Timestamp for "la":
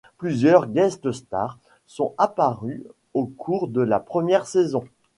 3.81-3.99